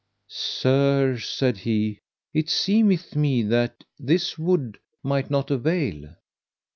Sir, 0.61 1.19
said 1.19 1.57
he, 1.59 1.99
it 2.33 2.49
seemeth 2.49 3.15
me 3.15 3.43
that 3.43 3.83
this 3.99 4.35
wood 4.35 4.79
might 5.03 5.29
not 5.29 5.51
avail. 5.51 6.15